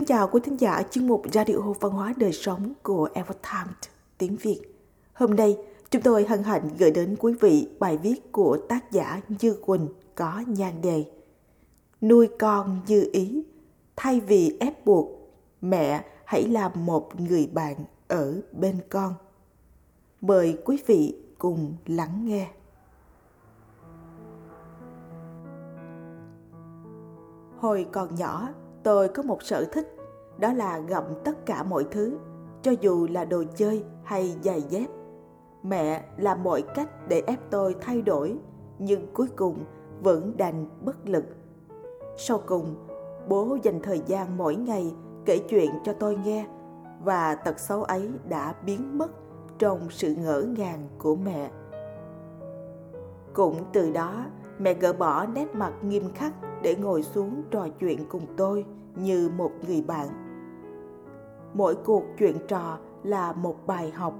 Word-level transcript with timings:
Xin 0.00 0.06
chào 0.06 0.28
quý 0.28 0.40
thính 0.44 0.60
giả 0.60 0.82
chuyên 0.90 1.06
mục 1.06 1.22
Radio 1.32 1.56
Văn 1.80 1.92
hóa 1.92 2.14
Đời 2.16 2.32
Sống 2.32 2.72
của 2.82 3.08
Evertime 3.14 3.72
tiếng 4.18 4.36
Việt. 4.36 4.60
Hôm 5.14 5.34
nay, 5.34 5.56
chúng 5.90 6.02
tôi 6.02 6.24
hân 6.24 6.42
hạnh 6.42 6.68
gửi 6.78 6.90
đến 6.90 7.16
quý 7.18 7.34
vị 7.40 7.68
bài 7.78 7.96
viết 7.96 8.32
của 8.32 8.58
tác 8.68 8.92
giả 8.92 9.20
Như 9.28 9.56
Quỳnh 9.66 9.88
có 10.14 10.42
nhan 10.46 10.82
đề 10.82 11.04
Nuôi 12.00 12.28
con 12.38 12.80
như 12.86 13.10
ý, 13.12 13.44
thay 13.96 14.20
vì 14.20 14.56
ép 14.60 14.86
buộc, 14.86 15.08
mẹ 15.60 16.04
hãy 16.24 16.48
làm 16.48 16.72
một 16.86 17.20
người 17.20 17.46
bạn 17.46 17.76
ở 18.08 18.40
bên 18.52 18.76
con. 18.88 19.14
Mời 20.20 20.58
quý 20.64 20.78
vị 20.86 21.16
cùng 21.38 21.74
lắng 21.86 22.24
nghe. 22.24 22.48
Hồi 27.58 27.86
còn 27.92 28.14
nhỏ, 28.14 28.48
tôi 28.82 29.08
có 29.08 29.22
một 29.22 29.42
sở 29.42 29.64
thích, 29.64 29.96
đó 30.38 30.52
là 30.52 30.78
gặm 30.78 31.04
tất 31.24 31.46
cả 31.46 31.62
mọi 31.62 31.84
thứ, 31.90 32.18
cho 32.62 32.72
dù 32.80 33.06
là 33.10 33.24
đồ 33.24 33.42
chơi 33.54 33.84
hay 34.04 34.36
giày 34.42 34.62
dép. 34.62 34.86
Mẹ 35.62 36.04
làm 36.16 36.42
mọi 36.42 36.62
cách 36.74 37.08
để 37.08 37.22
ép 37.26 37.38
tôi 37.50 37.76
thay 37.80 38.02
đổi, 38.02 38.38
nhưng 38.78 39.14
cuối 39.14 39.28
cùng 39.36 39.64
vẫn 40.02 40.36
đành 40.36 40.66
bất 40.84 41.08
lực. 41.08 41.24
Sau 42.16 42.42
cùng, 42.46 42.74
bố 43.28 43.58
dành 43.62 43.80
thời 43.82 44.02
gian 44.06 44.36
mỗi 44.36 44.56
ngày 44.56 44.94
kể 45.24 45.38
chuyện 45.48 45.70
cho 45.84 45.92
tôi 45.92 46.16
nghe 46.24 46.46
và 47.04 47.34
tật 47.34 47.58
xấu 47.58 47.82
ấy 47.82 48.10
đã 48.28 48.54
biến 48.64 48.98
mất 48.98 49.10
trong 49.58 49.80
sự 49.90 50.14
ngỡ 50.14 50.42
ngàng 50.42 50.88
của 50.98 51.16
mẹ. 51.16 51.50
Cũng 53.32 53.56
từ 53.72 53.90
đó, 53.90 54.24
mẹ 54.58 54.74
gỡ 54.74 54.92
bỏ 54.92 55.26
nét 55.26 55.54
mặt 55.54 55.72
nghiêm 55.82 56.12
khắc 56.14 56.32
để 56.62 56.76
ngồi 56.76 57.02
xuống 57.02 57.42
trò 57.50 57.68
chuyện 57.80 57.98
cùng 58.08 58.26
tôi 58.36 58.64
như 58.94 59.30
một 59.36 59.50
người 59.66 59.82
bạn. 59.82 60.08
Mỗi 61.54 61.74
cuộc 61.74 62.04
chuyện 62.18 62.36
trò 62.48 62.78
là 63.02 63.32
một 63.32 63.56
bài 63.66 63.90
học. 63.90 64.14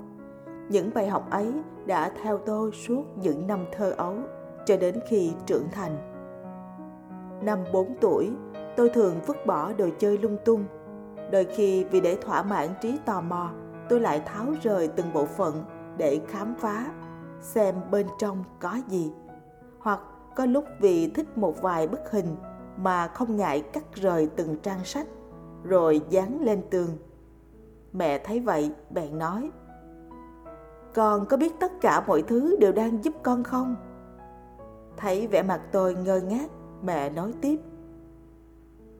Những 0.69 0.91
bài 0.95 1.09
học 1.09 1.31
ấy 1.31 1.53
đã 1.87 2.13
theo 2.23 2.39
tôi 2.39 2.73
suốt 2.73 3.05
những 3.17 3.47
năm 3.47 3.65
thơ 3.73 3.91
ấu 3.91 4.15
cho 4.67 4.77
đến 4.77 5.01
khi 5.09 5.33
trưởng 5.47 5.69
thành. 5.73 5.97
Năm 7.43 7.59
4 7.73 7.95
tuổi, 8.01 8.31
tôi 8.77 8.89
thường 8.89 9.15
vứt 9.27 9.37
bỏ 9.47 9.73
đồ 9.73 9.89
chơi 9.99 10.19
lung 10.19 10.37
tung. 10.45 10.65
Đôi 11.33 11.45
khi 11.45 11.85
vì 11.85 12.01
để 12.01 12.17
thỏa 12.17 12.43
mãn 12.43 12.69
trí 12.81 12.99
tò 13.05 13.21
mò, 13.21 13.51
tôi 13.89 14.01
lại 14.01 14.23
tháo 14.27 14.47
rời 14.63 14.89
từng 14.89 15.13
bộ 15.13 15.25
phận 15.25 15.65
để 15.97 16.21
khám 16.29 16.55
phá 16.59 16.87
xem 17.41 17.75
bên 17.91 18.07
trong 18.19 18.45
có 18.61 18.79
gì, 18.89 19.13
hoặc 19.79 20.01
có 20.41 20.47
lúc 20.47 20.65
vì 20.79 21.07
thích 21.07 21.39
một 21.39 21.63
vài 21.63 21.87
bức 21.87 22.11
hình 22.11 22.37
mà 22.77 23.07
không 23.07 23.37
ngại 23.37 23.61
cắt 23.61 23.85
rời 23.95 24.29
từng 24.37 24.57
trang 24.63 24.85
sách, 24.85 25.07
rồi 25.65 26.01
dán 26.11 26.41
lên 26.41 26.63
tường. 26.71 26.89
Mẹ 27.93 28.19
thấy 28.19 28.41
vậy, 28.41 28.73
bèn 28.91 29.19
nói, 29.19 29.51
con 30.95 31.27
có 31.27 31.37
biết 31.37 31.53
tất 31.61 31.73
cả 31.81 32.05
mọi 32.07 32.23
thứ 32.23 32.57
đều 32.61 32.73
đang 32.73 33.05
giúp 33.05 33.15
con 33.23 33.45
không? 33.45 33.77
Thấy 34.97 35.27
vẻ 35.27 35.43
mặt 35.43 35.61
tôi 35.73 35.95
ngơ 35.95 36.21
ngác, 36.21 36.51
mẹ 36.83 37.11
nói 37.11 37.33
tiếp, 37.41 37.61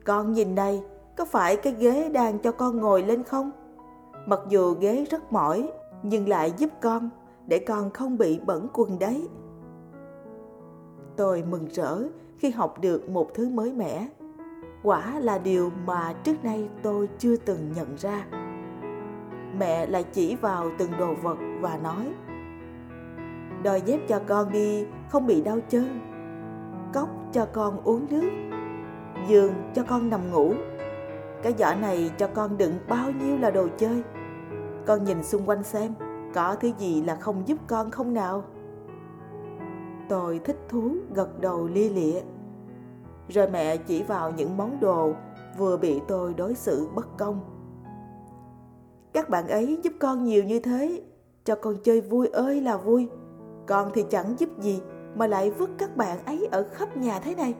con 0.05 0.33
nhìn 0.33 0.55
đây, 0.55 0.83
có 1.17 1.25
phải 1.25 1.55
cái 1.55 1.73
ghế 1.73 2.09
đang 2.09 2.39
cho 2.39 2.51
con 2.51 2.77
ngồi 2.77 3.03
lên 3.03 3.23
không? 3.23 3.51
Mặc 4.25 4.39
dù 4.49 4.73
ghế 4.73 5.05
rất 5.09 5.33
mỏi, 5.33 5.71
nhưng 6.03 6.29
lại 6.29 6.53
giúp 6.57 6.69
con 6.81 7.09
để 7.47 7.59
con 7.59 7.89
không 7.89 8.17
bị 8.17 8.39
bẩn 8.39 8.67
quần 8.73 8.99
đấy 8.99 9.27
tôi 11.17 11.43
mừng 11.49 11.67
rỡ 11.71 11.97
khi 12.37 12.49
học 12.49 12.81
được 12.81 13.09
một 13.09 13.33
thứ 13.33 13.49
mới 13.49 13.73
mẻ. 13.73 14.07
Quả 14.83 15.19
là 15.19 15.37
điều 15.37 15.71
mà 15.85 16.13
trước 16.23 16.43
nay 16.43 16.69
tôi 16.83 17.09
chưa 17.17 17.35
từng 17.35 17.73
nhận 17.75 17.95
ra. 17.95 18.25
Mẹ 19.59 19.85
lại 19.85 20.03
chỉ 20.03 20.35
vào 20.35 20.71
từng 20.77 20.91
đồ 20.99 21.13
vật 21.21 21.37
và 21.61 21.77
nói, 21.77 22.13
đòi 23.63 23.81
dép 23.85 23.99
cho 24.07 24.19
con 24.27 24.51
đi, 24.51 24.85
không 25.09 25.27
bị 25.27 25.41
đau 25.41 25.59
chân. 25.69 25.99
Cốc 26.93 27.09
cho 27.31 27.45
con 27.45 27.81
uống 27.83 28.05
nước. 28.09 28.29
Giường 29.27 29.53
cho 29.75 29.83
con 29.83 30.09
nằm 30.09 30.31
ngủ. 30.31 30.53
Cái 31.43 31.53
giỏ 31.57 31.73
này 31.73 32.11
cho 32.17 32.27
con 32.27 32.57
đựng 32.57 32.73
bao 32.87 33.11
nhiêu 33.11 33.37
là 33.37 33.51
đồ 33.51 33.67
chơi? 33.77 34.03
Con 34.85 35.03
nhìn 35.03 35.23
xung 35.23 35.45
quanh 35.45 35.63
xem, 35.63 35.93
có 36.33 36.55
thứ 36.55 36.71
gì 36.77 37.01
là 37.01 37.15
không 37.15 37.47
giúp 37.47 37.57
con 37.67 37.91
không 37.91 38.13
nào? 38.13 38.43
Tôi 40.09 40.39
thích 40.43 40.57
thú 40.69 40.91
gật 41.13 41.39
đầu 41.39 41.67
lia 41.67 41.89
lịa. 41.89 42.21
Rồi 43.29 43.49
mẹ 43.49 43.77
chỉ 43.77 44.03
vào 44.03 44.31
những 44.31 44.57
món 44.57 44.79
đồ 44.79 45.13
vừa 45.57 45.77
bị 45.77 46.01
tôi 46.07 46.33
đối 46.33 46.55
xử 46.55 46.87
bất 46.95 47.17
công. 47.17 47.39
Các 49.13 49.29
bạn 49.29 49.47
ấy 49.47 49.79
giúp 49.83 49.93
con 49.99 50.23
nhiều 50.23 50.43
như 50.43 50.59
thế, 50.59 51.01
cho 51.43 51.55
con 51.55 51.75
chơi 51.83 52.01
vui 52.01 52.27
ơi 52.27 52.61
là 52.61 52.77
vui. 52.77 53.09
Con 53.67 53.91
thì 53.93 54.05
chẳng 54.09 54.35
giúp 54.37 54.49
gì 54.59 54.81
mà 55.15 55.27
lại 55.27 55.51
vứt 55.51 55.69
các 55.77 55.97
bạn 55.97 56.25
ấy 56.25 56.47
ở 56.51 56.65
khắp 56.71 56.97
nhà 56.97 57.19
thế 57.19 57.35
này. 57.35 57.55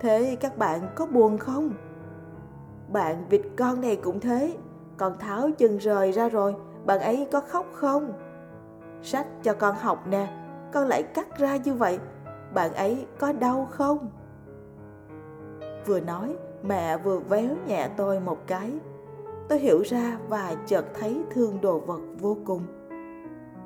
Thế 0.00 0.36
các 0.40 0.58
bạn 0.58 0.80
có 0.94 1.06
buồn 1.06 1.38
không? 1.38 1.70
Bạn 2.92 3.24
vịt 3.30 3.42
con 3.56 3.80
này 3.80 3.96
cũng 3.96 4.20
thế, 4.20 4.56
con 4.96 5.18
tháo 5.18 5.50
chân 5.58 5.76
rời 5.78 6.12
ra 6.12 6.28
rồi, 6.28 6.54
bạn 6.86 7.00
ấy 7.00 7.28
có 7.32 7.40
khóc 7.40 7.66
không? 7.72 8.12
Sách 9.02 9.26
cho 9.42 9.54
con 9.54 9.74
học 9.76 10.06
nè 10.06 10.37
con 10.72 10.86
lại 10.86 11.02
cắt 11.02 11.38
ra 11.38 11.56
như 11.56 11.74
vậy, 11.74 11.98
bạn 12.54 12.74
ấy 12.74 13.06
có 13.18 13.32
đau 13.32 13.68
không? 13.70 14.10
Vừa 15.86 16.00
nói, 16.00 16.36
mẹ 16.62 16.98
vừa 16.98 17.18
véo 17.18 17.48
nhẹ 17.66 17.88
tôi 17.96 18.20
một 18.20 18.46
cái. 18.46 18.72
Tôi 19.48 19.58
hiểu 19.58 19.82
ra 19.82 20.18
và 20.28 20.54
chợt 20.66 20.84
thấy 21.00 21.22
thương 21.30 21.60
đồ 21.60 21.78
vật 21.78 22.00
vô 22.18 22.36
cùng. 22.46 22.62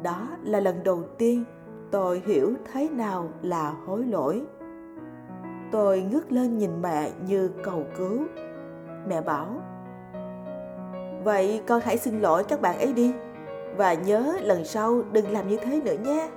Đó 0.03 0.29
là 0.43 0.61
lần 0.61 0.83
đầu 0.85 1.03
tiên 1.19 1.45
tôi 1.91 2.23
hiểu 2.27 2.53
thế 2.73 2.89
nào 2.89 3.29
là 3.43 3.75
hối 3.87 4.05
lỗi. 4.05 4.43
Tôi 5.73 6.03
ngước 6.03 6.33
lên 6.33 6.59
nhìn 6.59 6.83
mẹ 6.83 7.11
như 7.27 7.51
cầu 7.63 7.85
cứu. 7.99 8.19
Mẹ 9.09 9.21
bảo, 9.21 9.47
vậy 11.25 11.63
con 11.67 11.81
hãy 11.85 11.99
xin 11.99 12.21
lỗi 12.21 12.45
các 12.45 12.61
bạn 12.61 12.79
ấy 12.79 12.93
đi 12.93 13.15
và 13.77 13.95
nhớ 13.95 14.39
lần 14.43 14.65
sau 14.65 15.03
đừng 15.13 15.31
làm 15.31 15.49
như 15.49 15.57
thế 15.57 15.81
nữa 15.85 15.97
nhé 16.05 16.29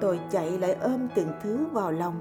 tôi 0.00 0.20
chạy 0.30 0.58
lại 0.58 0.76
ôm 0.82 1.08
từng 1.14 1.28
thứ 1.42 1.66
vào 1.72 1.92
lòng. 1.92 2.14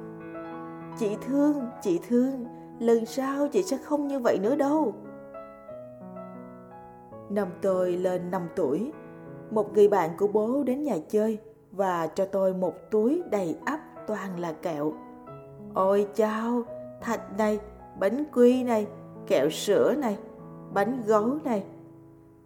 Chị 0.99 1.17
thương 1.27 1.65
chị 1.81 1.99
thương, 2.07 2.45
lần 2.79 3.05
sau 3.05 3.47
chị 3.47 3.63
sẽ 3.63 3.77
không 3.77 4.07
như 4.07 4.19
vậy 4.19 4.39
nữa 4.43 4.55
đâu. 4.55 4.93
Năm 7.29 7.47
tôi 7.61 7.91
lên 7.91 8.31
5 8.31 8.47
tuổi, 8.55 8.91
một 9.51 9.73
người 9.73 9.87
bạn 9.87 10.09
của 10.17 10.27
bố 10.27 10.63
đến 10.63 10.83
nhà 10.83 10.95
chơi 11.09 11.37
và 11.71 12.07
cho 12.07 12.25
tôi 12.25 12.53
một 12.53 12.73
túi 12.91 13.23
đầy 13.31 13.57
ắp 13.65 13.79
toàn 14.07 14.39
là 14.39 14.53
kẹo. 14.53 14.93
Ôi 15.73 16.07
chao, 16.15 16.63
thạch 17.01 17.37
này, 17.37 17.59
bánh 17.99 18.23
quy 18.33 18.63
này, 18.63 18.87
kẹo 19.27 19.49
sữa 19.49 19.93
này, 19.97 20.17
bánh 20.73 21.03
gấu 21.05 21.37
này. 21.43 21.63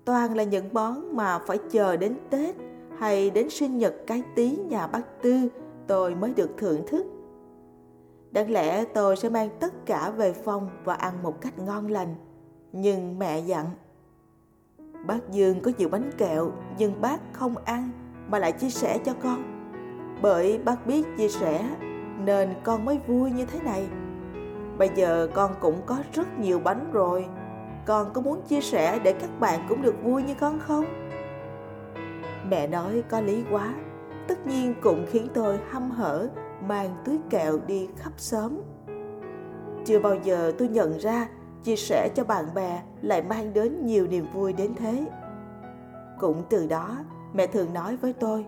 Toàn 0.06 0.36
là 0.36 0.44
những 0.44 0.70
món 0.74 1.16
mà 1.16 1.40
phải 1.40 1.58
chờ 1.72 1.98
đến 1.98 2.16
tết 2.30 2.56
hay 3.04 3.30
đến 3.30 3.50
sinh 3.50 3.78
nhật 3.78 3.94
cái 4.08 4.24
tí 4.36 4.50
nhà 4.50 4.88
bác 4.88 5.22
Tư, 5.22 5.50
tôi 5.88 6.16
mới 6.16 6.34
được 6.34 6.50
thưởng 6.58 6.88
thức. 6.88 7.06
Đáng 8.32 8.52
lẽ 8.52 8.86
tôi 8.86 9.16
sẽ 9.16 9.30
mang 9.30 9.50
tất 9.60 9.86
cả 9.86 10.10
về 10.10 10.34
phòng 10.34 10.70
và 10.84 10.94
ăn 10.94 11.24
một 11.24 11.42
cách 11.42 11.60
ngon 11.60 11.88
lành. 11.88 12.16
Nhưng 12.72 13.20
mẹ 13.20 13.40
dặn. 13.40 13.66
Bác 15.08 15.32
Dương 15.32 15.62
có 15.62 15.72
nhiều 15.78 15.90
bánh 15.90 16.12
kẹo, 16.18 16.52
nhưng 16.78 17.02
bác 17.02 17.20
không 17.34 17.56
ăn 17.66 17.90
mà 18.28 18.40
lại 18.40 18.52
chia 18.52 18.70
sẻ 18.70 18.98
cho 19.06 19.14
con. 19.24 19.44
Bởi 20.22 20.58
bác 20.58 20.88
biết 20.88 21.06
chia 21.18 21.30
sẻ 21.30 21.70
nên 22.20 22.54
con 22.64 22.86
mới 22.86 23.00
vui 23.08 23.32
như 23.32 23.46
thế 23.46 23.60
này. 23.64 23.88
Bây 24.78 24.90
giờ 24.96 25.28
con 25.34 25.52
cũng 25.62 25.82
có 25.86 25.98
rất 26.14 26.40
nhiều 26.40 26.60
bánh 26.60 26.92
rồi. 26.92 27.26
Con 27.86 28.14
có 28.14 28.22
muốn 28.22 28.42
chia 28.48 28.62
sẻ 28.62 29.00
để 29.04 29.14
các 29.14 29.40
bạn 29.40 29.60
cũng 29.70 29.82
được 29.82 30.04
vui 30.04 30.24
như 30.24 30.34
con 30.40 30.60
không? 30.60 30.86
Mẹ 32.54 32.68
nói 32.68 33.04
có 33.10 33.22
lý 33.22 33.44
quá, 33.52 33.74
tất 34.28 34.48
nhiên 34.48 34.74
cũng 34.82 35.06
khiến 35.10 35.28
tôi 35.34 35.60
hăm 35.70 35.92
hở 35.92 36.30
mang 36.68 36.96
túi 37.06 37.20
kẹo 37.30 37.60
đi 37.68 37.90
khắp 37.98 38.14
xóm. 38.18 38.52
Chưa 39.86 40.00
bao 40.00 40.16
giờ 40.24 40.52
tôi 40.58 40.68
nhận 40.68 40.98
ra 40.98 41.30
chia 41.64 41.76
sẻ 41.76 42.10
cho 42.16 42.24
bạn 42.24 42.46
bè 42.56 42.84
lại 43.02 43.24
mang 43.24 43.54
đến 43.54 43.86
nhiều 43.86 44.08
niềm 44.08 44.26
vui 44.34 44.54
đến 44.54 44.76
thế. 44.76 45.06
Cũng 46.20 46.44
từ 46.50 46.68
đó, 46.68 46.98
mẹ 47.34 47.48
thường 47.48 47.74
nói 47.74 47.96
với 47.96 48.14
tôi, 48.14 48.46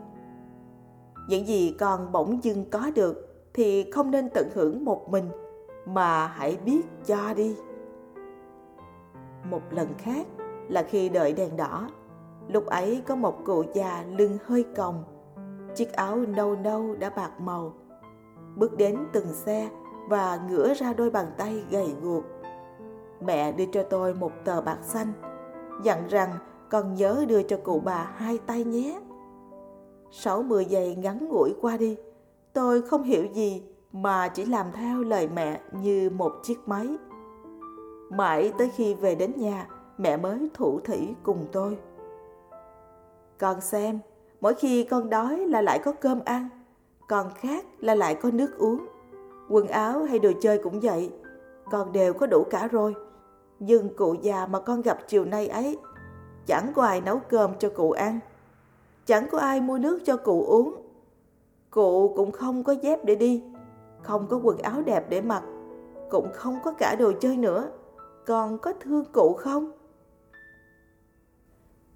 những 1.29 1.47
gì 1.47 1.75
con 1.79 2.11
bỗng 2.11 2.43
dưng 2.43 2.69
có 2.69 2.91
được 2.95 3.45
thì 3.53 3.91
không 3.91 4.11
nên 4.11 4.29
tận 4.29 4.49
hưởng 4.53 4.85
một 4.85 5.09
mình 5.09 5.29
mà 5.85 6.27
hãy 6.27 6.57
biết 6.65 6.81
cho 7.05 7.33
đi. 7.33 7.55
Một 9.49 9.61
lần 9.71 9.87
khác 9.97 10.27
là 10.69 10.83
khi 10.83 11.09
đợi 11.09 11.33
đèn 11.33 11.57
đỏ 11.57 11.89
Lúc 12.47 12.65
ấy 12.65 13.01
có 13.07 13.15
một 13.15 13.45
cụ 13.45 13.63
già 13.73 14.03
lưng 14.17 14.37
hơi 14.45 14.65
còng, 14.75 15.03
chiếc 15.75 15.93
áo 15.93 16.15
nâu 16.15 16.55
nâu 16.55 16.95
đã 16.99 17.09
bạc 17.09 17.31
màu. 17.39 17.73
Bước 18.55 18.77
đến 18.77 18.97
từng 19.13 19.27
xe 19.33 19.69
và 20.09 20.39
ngửa 20.49 20.73
ra 20.73 20.93
đôi 20.93 21.09
bàn 21.09 21.25
tay 21.37 21.63
gầy 21.71 21.95
guộc. 22.01 22.23
mẹ 23.21 23.51
đưa 23.51 23.65
cho 23.65 23.83
tôi 23.83 24.13
một 24.13 24.31
tờ 24.45 24.61
bạc 24.61 24.77
xanh, 24.81 25.13
dặn 25.83 26.07
rằng 26.07 26.29
con 26.69 26.93
nhớ 26.93 27.25
đưa 27.27 27.43
cho 27.43 27.57
cụ 27.63 27.81
bà 27.85 28.11
hai 28.15 28.37
tay 28.37 28.63
nhé. 28.63 28.99
Sáu 30.11 30.43
mươi 30.43 30.65
giây 30.65 30.95
ngắn 30.95 31.27
ngủi 31.27 31.55
qua 31.61 31.77
đi, 31.77 31.97
tôi 32.53 32.81
không 32.81 33.03
hiểu 33.03 33.25
gì 33.25 33.63
mà 33.91 34.27
chỉ 34.27 34.45
làm 34.45 34.65
theo 34.73 35.03
lời 35.03 35.29
mẹ 35.33 35.61
như 35.71 36.09
một 36.09 36.31
chiếc 36.43 36.67
máy. 36.67 36.97
Mãi 38.09 38.53
tới 38.57 38.69
khi 38.75 38.93
về 38.93 39.15
đến 39.15 39.31
nhà, 39.35 39.67
mẹ 39.97 40.17
mới 40.17 40.49
thủ 40.53 40.79
thỉ 40.79 41.13
cùng 41.23 41.45
tôi. 41.51 41.77
Con 43.39 43.61
xem, 43.61 43.99
mỗi 44.41 44.53
khi 44.53 44.83
con 44.83 45.09
đói 45.09 45.37
là 45.37 45.61
lại 45.61 45.79
có 45.79 45.91
cơm 45.91 46.19
ăn, 46.25 46.49
còn 47.07 47.33
khác 47.33 47.65
là 47.79 47.95
lại 47.95 48.15
có 48.15 48.31
nước 48.31 48.57
uống. 48.57 48.85
Quần 49.49 49.67
áo 49.67 50.03
hay 50.03 50.19
đồ 50.19 50.31
chơi 50.41 50.57
cũng 50.57 50.79
vậy, 50.79 51.11
con 51.71 51.91
đều 51.91 52.13
có 52.13 52.27
đủ 52.27 52.43
cả 52.49 52.67
rồi. 52.67 52.95
Nhưng 53.59 53.95
cụ 53.95 54.15
già 54.21 54.45
mà 54.45 54.59
con 54.59 54.81
gặp 54.81 54.97
chiều 55.07 55.25
nay 55.25 55.47
ấy, 55.47 55.77
chẳng 56.45 56.71
có 56.75 56.83
ai 56.83 57.01
nấu 57.01 57.19
cơm 57.19 57.51
cho 57.59 57.69
cụ 57.69 57.91
ăn, 57.91 58.19
chẳng 59.05 59.27
có 59.31 59.37
ai 59.37 59.61
mua 59.61 59.77
nước 59.77 59.99
cho 60.05 60.17
cụ 60.17 60.45
uống. 60.47 60.75
Cụ 61.69 62.13
cũng 62.15 62.31
không 62.31 62.63
có 62.63 62.73
dép 62.73 63.05
để 63.05 63.15
đi, 63.15 63.43
không 64.01 64.27
có 64.27 64.39
quần 64.43 64.57
áo 64.57 64.81
đẹp 64.85 65.09
để 65.09 65.21
mặc, 65.21 65.43
cũng 66.09 66.27
không 66.33 66.59
có 66.63 66.71
cả 66.71 66.95
đồ 66.99 67.11
chơi 67.19 67.37
nữa. 67.37 67.67
Con 68.25 68.57
có 68.57 68.73
thương 68.79 69.05
cụ 69.13 69.33
không? 69.39 69.71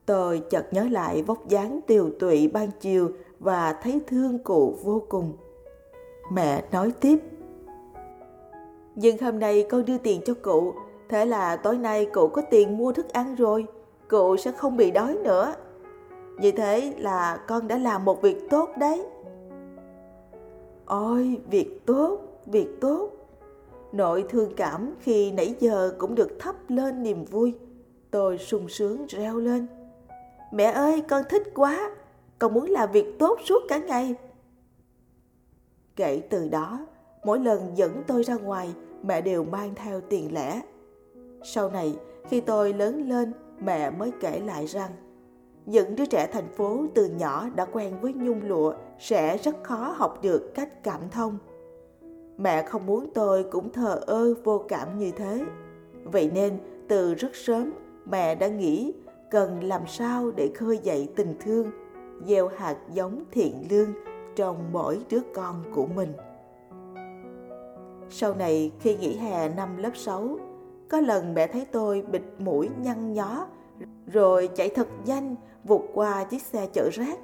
Tôi 0.10 0.42
chợt 0.50 0.74
nhớ 0.74 0.88
lại 0.92 1.24
vóc 1.24 1.48
dáng 1.48 1.80
tiều 1.88 2.10
tụy 2.20 2.48
ban 2.48 2.70
chiều 2.80 3.12
và 3.40 3.74
thấy 3.74 4.02
thương 4.08 4.40
cụ 4.40 4.76
vô 4.84 5.04
cùng. 5.10 5.34
Mẹ 6.32 6.64
nói 6.72 6.92
tiếp. 7.02 7.20
Nhưng 8.96 9.18
hôm 9.18 9.40
nay 9.40 9.66
con 9.70 9.86
đưa 9.86 9.98
tiền 9.98 10.22
cho 10.26 10.34
cụ, 10.42 10.74
thế 11.10 11.26
là 11.26 11.56
tối 11.56 11.78
nay 11.78 12.06
cụ 12.06 12.28
có 12.28 12.42
tiền 12.42 12.78
mua 12.78 12.94
thức 12.94 13.10
ăn 13.10 13.36
rồi, 13.36 13.66
cụ 14.08 14.38
sẽ 14.38 14.52
không 14.52 14.78
bị 14.78 14.92
đói 14.92 15.18
nữa. 15.24 15.54
Như 16.38 16.52
thế 16.52 16.94
là 16.98 17.40
con 17.48 17.68
đã 17.68 17.78
làm 17.78 18.06
một 18.06 18.22
việc 18.22 18.50
tốt 18.50 18.70
đấy. 18.78 19.06
Ôi, 20.86 21.42
việc 21.50 21.86
tốt, 21.86 22.20
việc 22.46 22.82
tốt. 22.82 23.10
Nội 23.92 24.26
thương 24.30 24.54
cảm 24.56 24.94
khi 25.00 25.32
nãy 25.32 25.56
giờ 25.60 25.94
cũng 25.98 26.16
được 26.16 26.40
thắp 26.40 26.56
lên 26.68 27.04
niềm 27.04 27.26
vui. 27.26 27.54
Tôi 28.12 28.38
sung 28.38 28.70
sướng 28.70 29.06
reo 29.08 29.38
lên. 29.38 29.68
Mẹ 30.52 30.64
ơi, 30.64 31.04
con 31.10 31.24
thích 31.30 31.44
quá, 31.56 31.92
con 32.40 32.54
muốn 32.54 32.66
làm 32.66 32.92
việc 32.92 33.20
tốt 33.20 33.40
suốt 33.46 33.60
cả 33.70 33.78
ngày. 33.78 34.16
Kể 35.96 36.22
từ 36.30 36.48
đó, 36.48 36.88
mỗi 37.24 37.40
lần 37.40 37.78
dẫn 37.78 38.04
tôi 38.08 38.24
ra 38.24 38.36
ngoài, 38.36 38.74
mẹ 39.04 39.22
đều 39.22 39.44
mang 39.44 39.76
theo 39.76 40.02
tiền 40.02 40.34
lẻ. 40.34 40.62
Sau 41.44 41.70
này, 41.70 41.98
khi 42.30 42.42
tôi 42.42 42.74
lớn 42.74 43.10
lên, 43.10 43.34
mẹ 43.60 43.90
mới 43.90 44.12
kể 44.22 44.40
lại 44.40 44.66
rằng 44.66 44.92
những 45.66 45.96
đứa 45.96 46.06
trẻ 46.06 46.28
thành 46.34 46.48
phố 46.48 46.86
từ 46.96 47.06
nhỏ 47.06 47.50
đã 47.56 47.66
quen 47.66 47.94
với 48.02 48.14
nhung 48.14 48.42
lụa 48.44 48.74
sẽ 49.00 49.38
rất 49.38 49.64
khó 49.64 49.94
học 49.98 50.20
được 50.24 50.52
cách 50.56 50.84
cảm 50.84 51.02
thông. 51.12 51.38
Mẹ 52.38 52.64
không 52.64 52.86
muốn 52.86 53.10
tôi 53.14 53.44
cũng 53.44 53.72
thờ 53.72 54.02
ơ 54.08 54.34
vô 54.44 54.66
cảm 54.68 54.98
như 54.98 55.12
thế. 55.12 55.46
Vậy 56.04 56.32
nên 56.34 56.58
từ 56.88 57.14
rất 57.14 57.36
sớm 57.36 57.74
mẹ 58.06 58.36
đã 58.36 58.48
nghĩ 58.48 58.94
cần 59.32 59.64
làm 59.64 59.88
sao 59.88 60.32
để 60.32 60.52
khơi 60.56 60.80
dậy 60.84 61.10
tình 61.16 61.36
thương, 61.40 61.72
gieo 62.26 62.48
hạt 62.48 62.78
giống 62.94 63.24
thiện 63.32 63.68
lương 63.70 63.94
trong 64.36 64.72
mỗi 64.72 65.00
đứa 65.10 65.22
con 65.36 65.64
của 65.76 65.86
mình. 65.86 66.14
Sau 68.10 68.34
này 68.34 68.72
khi 68.80 68.98
nghỉ 68.98 69.18
hè 69.18 69.50
năm 69.50 69.78
lớp 69.78 69.92
6, 69.96 70.38
có 70.90 71.00
lần 71.00 71.34
mẹ 71.34 71.48
thấy 71.48 71.66
tôi 71.72 72.02
bịt 72.02 72.22
mũi 72.40 72.70
nhăn 72.82 73.14
nhó 73.14 73.48
rồi 74.08 74.50
chạy 74.56 74.70
thật 74.70 74.88
nhanh 75.06 75.36
vụt 75.64 75.82
qua 75.94 76.24
chiếc 76.24 76.42
xe 76.42 76.68
chở 76.74 76.90
rác. 76.94 77.20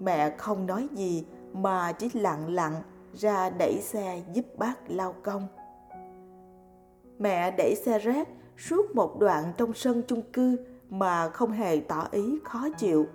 Mẹ 0.00 0.36
không 0.38 0.66
nói 0.66 0.88
gì 0.92 1.26
mà 1.52 1.92
chỉ 1.92 2.10
lặng 2.14 2.54
lặng 2.54 2.82
ra 3.14 3.50
đẩy 3.50 3.80
xe 3.82 4.22
giúp 4.32 4.44
bác 4.56 4.74
lao 4.88 5.14
công. 5.22 5.46
Mẹ 7.18 7.50
đẩy 7.50 7.74
xe 7.74 7.98
rác 7.98 8.28
suốt 8.58 8.94
một 8.94 9.18
đoạn 9.18 9.52
trong 9.56 9.72
sân 9.74 10.02
chung 10.08 10.22
cư 10.32 10.56
mà 10.98 11.28
không 11.28 11.50
hề 11.50 11.80
tỏ 11.80 12.08
ý 12.10 12.38
khó 12.44 12.68
chịu. 12.78 13.06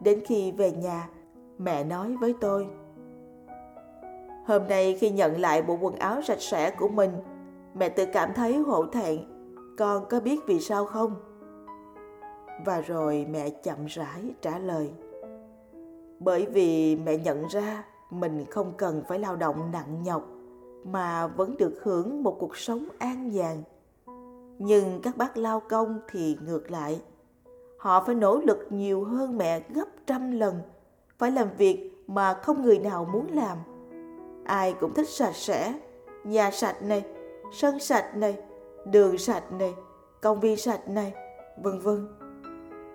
Đến 0.00 0.20
khi 0.26 0.52
về 0.52 0.72
nhà, 0.72 1.08
mẹ 1.58 1.84
nói 1.84 2.16
với 2.20 2.34
tôi 2.40 2.68
Hôm 4.48 4.68
nay 4.68 4.96
khi 5.00 5.10
nhận 5.10 5.40
lại 5.40 5.62
bộ 5.62 5.78
quần 5.80 5.96
áo 5.96 6.22
sạch 6.22 6.40
sẽ 6.40 6.70
của 6.70 6.88
mình, 6.88 7.12
mẹ 7.74 7.88
tự 7.88 8.06
cảm 8.12 8.34
thấy 8.34 8.56
hổ 8.56 8.86
thẹn. 8.86 9.18
Con 9.78 10.04
có 10.10 10.20
biết 10.20 10.40
vì 10.46 10.60
sao 10.60 10.86
không? 10.86 11.14
Và 12.64 12.80
rồi 12.80 13.26
mẹ 13.30 13.50
chậm 13.50 13.86
rãi 13.86 14.34
trả 14.40 14.58
lời. 14.58 14.90
Bởi 16.20 16.46
vì 16.46 16.96
mẹ 16.96 17.16
nhận 17.16 17.46
ra 17.48 17.84
mình 18.10 18.44
không 18.50 18.72
cần 18.76 19.02
phải 19.08 19.18
lao 19.18 19.36
động 19.36 19.70
nặng 19.72 20.02
nhọc 20.02 20.28
mà 20.84 21.26
vẫn 21.26 21.56
được 21.56 21.80
hưởng 21.82 22.22
một 22.22 22.36
cuộc 22.38 22.56
sống 22.56 22.84
an 22.98 23.28
nhàn. 23.28 23.62
Nhưng 24.58 25.00
các 25.02 25.16
bác 25.16 25.36
lao 25.36 25.60
công 25.60 26.00
thì 26.10 26.36
ngược 26.46 26.70
lại. 26.70 27.00
Họ 27.78 28.04
phải 28.04 28.14
nỗ 28.14 28.40
lực 28.40 28.66
nhiều 28.70 29.04
hơn 29.04 29.38
mẹ 29.38 29.60
gấp 29.74 29.88
trăm 30.06 30.32
lần, 30.32 30.60
phải 31.18 31.30
làm 31.30 31.48
việc 31.58 31.92
mà 32.06 32.34
không 32.34 32.62
người 32.62 32.78
nào 32.78 33.04
muốn 33.12 33.26
làm. 33.32 33.58
Ai 34.44 34.74
cũng 34.80 34.94
thích 34.94 35.08
sạch 35.08 35.36
sẽ, 35.36 35.74
nhà 36.24 36.50
sạch 36.50 36.82
này, 36.82 37.04
sân 37.52 37.78
sạch 37.78 38.16
này, 38.16 38.36
đường 38.84 39.18
sạch 39.18 39.52
này, 39.52 39.74
công 40.20 40.40
viên 40.40 40.56
sạch 40.56 40.88
này, 40.88 41.14
vân 41.62 41.80
vân. 41.80 42.08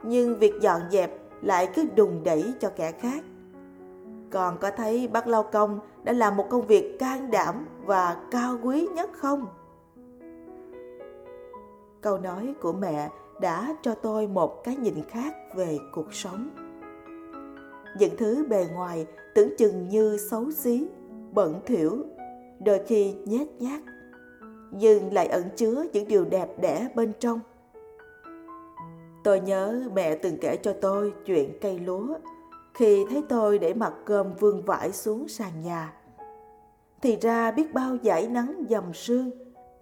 Nhưng 0.03 0.39
việc 0.39 0.53
dọn 0.61 0.81
dẹp 0.91 1.11
lại 1.41 1.69
cứ 1.75 1.85
đùng 1.95 2.23
đẩy 2.23 2.53
cho 2.59 2.69
kẻ 2.75 2.91
khác. 2.91 3.23
Còn 4.31 4.57
có 4.57 4.71
thấy 4.71 5.07
bác 5.07 5.27
lao 5.27 5.43
công 5.43 5.79
đã 6.03 6.13
làm 6.13 6.37
một 6.37 6.45
công 6.49 6.67
việc 6.67 6.99
can 6.99 7.31
đảm 7.31 7.65
và 7.85 8.17
cao 8.31 8.59
quý 8.63 8.87
nhất 8.95 9.09
không? 9.13 9.47
Câu 12.03 12.17
nói 12.17 12.53
của 12.61 12.73
mẹ 12.73 13.09
đã 13.41 13.75
cho 13.81 13.95
tôi 13.95 14.27
một 14.27 14.63
cái 14.63 14.75
nhìn 14.75 15.03
khác 15.09 15.35
về 15.55 15.77
cuộc 15.91 16.13
sống. 16.13 16.49
Những 17.99 18.17
thứ 18.17 18.45
bề 18.49 18.67
ngoài 18.73 19.05
tưởng 19.35 19.49
chừng 19.57 19.89
như 19.89 20.17
xấu 20.31 20.51
xí, 20.51 20.87
bẩn 21.33 21.59
thỉu, 21.65 22.05
đôi 22.65 22.81
khi 22.87 23.13
nhét 23.25 23.47
nhát, 23.59 23.81
nhưng 24.71 25.13
lại 25.13 25.27
ẩn 25.27 25.43
chứa 25.55 25.85
những 25.93 26.07
điều 26.07 26.25
đẹp 26.25 26.47
đẽ 26.61 26.89
bên 26.95 27.11
trong. 27.19 27.39
Tôi 29.23 29.39
nhớ 29.39 29.83
mẹ 29.93 30.15
từng 30.15 30.37
kể 30.41 30.57
cho 30.63 30.73
tôi 30.81 31.13
chuyện 31.25 31.57
cây 31.61 31.79
lúa 31.79 32.07
khi 32.73 33.05
thấy 33.09 33.23
tôi 33.29 33.59
để 33.59 33.73
mặt 33.73 33.93
cơm 34.05 34.33
vương 34.39 34.61
vãi 34.65 34.91
xuống 34.91 35.27
sàn 35.27 35.51
nhà. 35.63 35.93
Thì 37.01 37.17
ra 37.21 37.51
biết 37.51 37.73
bao 37.73 37.97
dải 38.03 38.27
nắng 38.27 38.63
dầm 38.69 38.93
sương, 38.93 39.31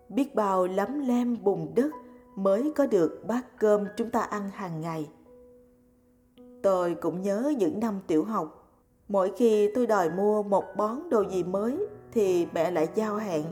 biết 0.10 0.36
bao 0.36 0.68
lấm 0.68 1.08
lem 1.08 1.44
bùn 1.44 1.72
đất 1.76 1.92
mới 2.44 2.74
có 2.76 2.86
được 2.86 3.24
bát 3.28 3.42
cơm 3.60 3.86
chúng 3.98 4.10
ta 4.10 4.20
ăn 4.20 4.50
hàng 4.54 4.82
ngày. 4.82 5.10
Tôi 6.64 6.96
cũng 6.96 7.22
nhớ 7.22 7.54
những 7.58 7.80
năm 7.80 8.00
tiểu 8.08 8.24
học, 8.24 8.74
mỗi 9.08 9.32
khi 9.38 9.72
tôi 9.76 9.88
đòi 9.88 10.10
mua 10.10 10.44
một 10.44 10.64
bón 10.78 11.10
đồ 11.10 11.24
gì 11.30 11.44
mới 11.44 11.88
thì 12.12 12.48
mẹ 12.54 12.72
lại 12.72 12.88
giao 12.96 13.16
hẹn. 13.16 13.44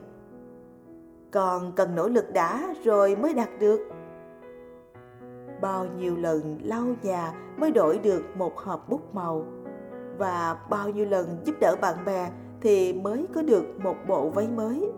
Còn 1.32 1.72
cần 1.76 1.96
nỗ 1.96 2.08
lực 2.08 2.26
đã 2.34 2.76
rồi 2.84 3.16
mới 3.16 3.34
đạt 3.34 3.50
được. 3.60 3.80
Bao 5.62 5.86
nhiêu 5.98 6.16
lần 6.16 6.60
lau 6.64 6.86
nhà 7.04 7.34
mới 7.58 7.72
đổi 7.72 7.98
được 7.98 8.24
một 8.36 8.58
hộp 8.58 8.90
bút 8.90 9.16
màu 9.16 9.46
và 10.18 10.58
bao 10.70 10.90
nhiêu 10.90 11.06
lần 11.06 11.38
giúp 11.46 11.56
đỡ 11.62 11.76
bạn 11.82 12.06
bè 12.06 12.32
thì 12.62 12.94
mới 12.94 13.26
có 13.36 13.42
được 13.42 13.66
một 13.84 13.96
bộ 14.08 14.30
váy 14.30 14.48
mới. 14.48 14.92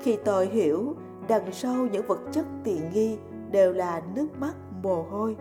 Khi 0.00 0.18
tôi 0.24 0.46
hiểu 0.46 0.94
đằng 1.28 1.52
sau 1.52 1.86
những 1.86 2.06
vật 2.06 2.20
chất 2.32 2.46
tiện 2.64 2.90
nghi 2.92 3.18
đều 3.50 3.72
là 3.72 4.02
nước 4.14 4.26
mắt, 4.40 4.54
mồ 4.82 5.02
hôi. 5.02 5.36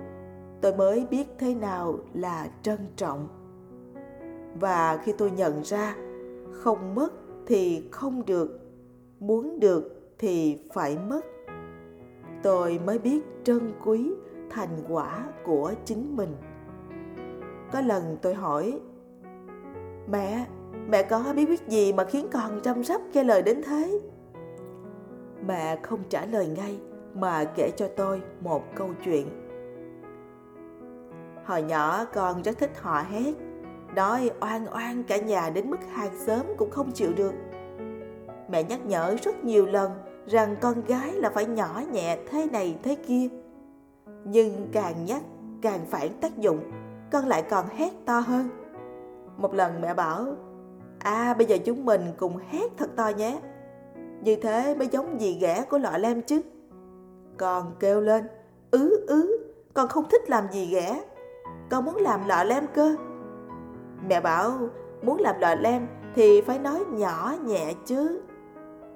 Tôi 0.62 0.75
mới 0.75 1.06
biết 1.10 1.28
thế 1.38 1.56
nào 1.56 1.98
là 2.13 2.48
trân 2.62 2.80
trọng. 2.96 3.28
Và 4.60 5.00
khi 5.04 5.13
tôi 5.18 5.32
nhận 5.32 5.62
ra 5.63 5.96
không 6.52 6.96
mất 6.96 7.13
thì 7.48 7.88
không 7.92 8.25
được, 8.25 8.60
muốn 9.20 9.60
được 9.60 10.13
thì 10.20 10.60
phải 10.74 10.98
mất, 11.10 11.22
tôi 12.44 12.80
mới 12.86 13.00
biết 13.00 13.24
trân 13.44 13.72
quý 13.86 14.12
thành 14.50 14.84
quả 14.90 15.25
của 15.46 15.74
chính 15.86 16.16
mình. 16.16 16.36
Có 17.72 17.82
lần 17.82 18.18
tôi 18.22 18.34
hỏi, 18.34 18.80
mẹ 20.12 20.48
mẹ 20.88 21.04
có 21.04 21.34
bí 21.36 21.46
quyết 21.46 21.68
gì 21.68 21.94
mà 21.94 22.04
khiến 22.04 22.28
con 22.32 22.60
chăm 22.63 22.84
sóc 22.84 23.02
nghe 23.13 23.24
lời 23.24 23.42
đến 23.42 23.62
thế? 23.66 24.00
Mẹ 25.48 25.78
không 25.82 26.00
trả 26.10 26.26
lời 26.26 26.48
ngay 26.48 26.80
mà 27.14 27.44
kể 27.56 27.72
cho 27.78 27.88
tôi 27.96 28.22
một 28.42 28.64
câu 28.76 28.90
chuyện. 29.06 29.28
Hồi 31.46 31.62
nhỏ 31.62 32.06
con 32.14 32.42
rất 32.42 32.58
thích 32.58 32.72
họ 32.82 33.04
hét, 33.10 33.34
đói 33.96 34.32
oan 34.42 34.66
oan 34.74 35.04
cả 35.04 35.18
nhà 35.18 35.50
đến 35.50 35.70
mức 35.70 35.80
hàng 35.94 36.20
xóm 36.26 36.46
cũng 36.58 36.72
không 36.72 36.92
chịu 36.92 37.14
được. 37.14 37.34
Mẹ 38.50 38.64
nhắc 38.64 38.86
nhở 38.86 39.16
rất 39.22 39.44
nhiều 39.44 39.66
lần 39.66 39.92
rằng 40.28 40.56
con 40.62 40.86
gái 40.86 41.14
là 41.14 41.30
phải 41.30 41.46
nhỏ 41.46 41.82
nhẹ 41.92 42.18
thế 42.30 42.48
này 42.52 42.78
thế 42.84 42.96
kia 42.96 43.28
nhưng 44.26 44.68
càng 44.72 45.06
nhắc 45.06 45.22
càng 45.62 45.86
phản 45.86 46.10
tác 46.22 46.38
dụng 46.38 46.72
con 47.12 47.28
lại 47.28 47.44
còn 47.50 47.66
hét 47.76 47.92
to 48.06 48.20
hơn 48.20 48.50
một 49.38 49.54
lần 49.54 49.82
mẹ 49.82 49.94
bảo 49.94 50.26
à 51.00 51.34
bây 51.38 51.48
giờ 51.48 51.58
chúng 51.66 51.86
mình 51.86 52.02
cùng 52.18 52.38
hét 52.50 52.72
thật 52.78 52.90
to 52.96 53.08
nhé 53.08 53.40
như 54.24 54.36
thế 54.36 54.75
mới 54.75 54.88
giống 54.88 55.22
gì 55.22 55.38
ghẻ 55.42 55.65
của 55.70 55.77
lọ 55.77 55.98
lem 55.98 56.22
chứ. 56.22 56.42
Con 57.38 57.75
kêu 57.80 58.01
lên, 58.01 58.27
ứ 58.72 59.06
ứ, 59.08 59.53
con 59.74 59.88
không 59.88 60.10
thích 60.10 60.30
làm 60.30 60.51
gì 60.51 60.65
ghẻ. 60.65 61.01
Con 61.70 61.86
muốn 61.86 61.96
làm 61.96 62.27
lọ 62.27 62.44
lem 62.44 62.65
cơ. 62.75 62.96
Mẹ 64.10 64.22
bảo, 64.22 64.51
muốn 65.01 65.20
làm 65.20 65.39
lọ 65.39 65.56
lem 65.56 65.88
thì 66.15 66.42
phải 66.42 66.60
nói 66.60 66.84
nhỏ 66.92 67.34
nhẹ 67.46 67.74
chứ. 67.86 68.22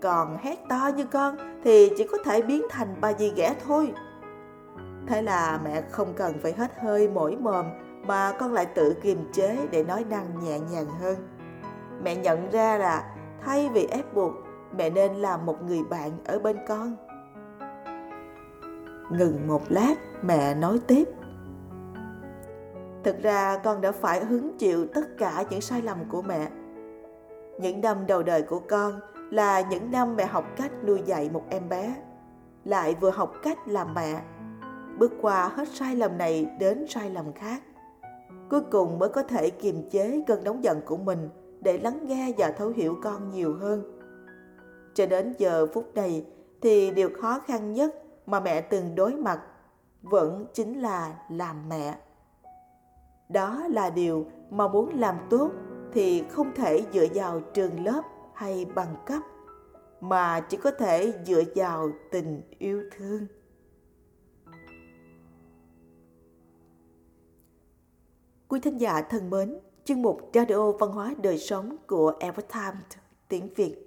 Còn 0.02 0.38
hét 0.42 0.60
to 0.70 0.90
như 0.96 1.06
con 1.06 1.38
thì 1.64 1.92
chỉ 1.98 2.04
có 2.04 2.18
thể 2.26 2.42
biến 2.42 2.64
thành 2.70 2.96
bà 3.02 3.14
dì 3.14 3.34
ghẻ 3.36 3.56
thôi. 3.68 3.94
Thế 5.08 5.22
là 5.22 5.60
mẹ 5.64 5.82
không 5.92 6.14
cần 6.14 6.34
phải 6.44 6.54
hết 6.54 6.72
hơi 6.80 7.08
mỗi 7.08 7.36
mồm 7.36 7.66
mà 8.06 8.34
con 8.40 8.54
lại 8.54 8.66
tự 8.66 8.94
kiềm 9.04 9.32
chế 9.34 9.58
để 9.72 9.84
nói 9.84 10.06
năng 10.10 10.26
nhẹ 10.44 10.60
nhàng 10.60 10.88
hơn. 11.02 11.16
Mẹ 12.04 12.16
nhận 12.16 12.50
ra 12.50 12.78
là 12.78 13.16
thay 13.42 13.70
vì 13.74 13.88
ép 13.92 14.14
buộc 14.14 14.34
mẹ 14.78 14.90
nên 14.90 15.16
làm 15.16 15.46
một 15.46 15.64
người 15.64 15.84
bạn 15.84 16.12
ở 16.26 16.40
bên 16.40 16.58
con. 16.68 16.96
Ngừng 19.12 19.48
một 19.48 19.62
lát, 19.70 19.96
mẹ 20.22 20.56
nói 20.56 20.80
tiếp. 20.88 21.08
Thực 23.04 23.22
ra 23.22 23.58
con 23.64 23.82
đã 23.82 23.92
phải 23.92 24.26
hứng 24.26 24.58
chịu 24.58 24.88
tất 24.94 25.18
cả 25.18 25.44
những 25.50 25.62
sai 25.62 25.82
lầm 25.82 25.98
của 26.12 26.22
mẹ. 26.22 26.48
Những 27.60 27.82
năm 27.82 28.08
đầu 28.08 28.24
đời 28.24 28.42
của 28.42 28.60
con 28.60 29.00
là 29.32 29.62
những 29.62 29.92
năm 29.92 30.16
mẹ 30.16 30.26
học 30.26 30.46
cách 30.58 30.72
nuôi 30.84 31.02
dạy 31.06 31.30
một 31.34 31.44
em 31.50 31.70
bé, 31.70 31.96
lại 32.66 32.96
vừa 33.02 33.10
học 33.10 33.34
cách 33.44 33.68
làm 33.68 33.94
mẹ, 33.94 34.22
bước 34.98 35.14
qua 35.22 35.52
hết 35.56 35.68
sai 35.68 35.96
lầm 35.96 36.18
này 36.18 36.48
đến 36.60 36.86
sai 36.88 37.10
lầm 37.10 37.34
khác. 37.34 37.62
Cuối 38.50 38.62
cùng 38.72 39.00
mới 39.00 39.10
có 39.10 39.24
thể 39.24 39.50
kiềm 39.50 39.90
chế 39.90 40.24
cơn 40.28 40.44
nóng 40.44 40.64
giận 40.64 40.82
của 40.86 40.98
mình 40.98 41.30
để 41.62 41.78
lắng 41.78 42.00
nghe 42.04 42.34
và 42.38 42.52
thấu 42.52 42.70
hiểu 42.70 42.96
con 43.04 43.32
nhiều 43.32 43.56
hơn 43.60 43.97
cho 44.98 45.06
đến 45.06 45.34
giờ 45.38 45.68
phút 45.74 45.96
này 45.96 46.26
thì 46.62 46.92
điều 46.92 47.10
khó 47.22 47.40
khăn 47.40 47.74
nhất 47.74 47.96
mà 48.26 48.40
mẹ 48.40 48.62
từng 48.62 48.96
đối 48.96 49.16
mặt 49.16 49.42
vẫn 50.02 50.46
chính 50.54 50.82
là 50.82 51.26
làm 51.30 51.70
mẹ. 51.70 51.98
Đó 53.30 53.68
là 53.70 53.90
điều 53.90 54.26
mà 54.50 54.68
muốn 54.68 55.00
làm 55.00 55.16
tốt 55.30 55.52
thì 55.94 56.24
không 56.30 56.56
thể 56.56 56.84
dựa 56.94 57.06
vào 57.14 57.40
trường 57.40 57.86
lớp 57.86 58.02
hay 58.34 58.66
bằng 58.66 58.96
cấp, 59.06 59.22
mà 60.02 60.40
chỉ 60.50 60.58
có 60.58 60.72
thể 60.72 61.14
dựa 61.26 61.44
vào 61.56 61.90
tình 62.12 62.42
yêu 62.60 62.84
thương. 62.98 63.28
Quý 68.48 68.60
thính 68.60 68.78
giả 68.78 69.02
thân 69.02 69.30
mến, 69.30 69.60
chương 69.86 70.02
mục 70.02 70.30
radio 70.34 70.72
văn 70.72 70.92
hóa 70.92 71.14
đời 71.22 71.38
sống 71.38 71.78
của 71.88 72.14
Evertime 72.20 72.78
tiếng 73.28 73.54
Việt 73.56 73.87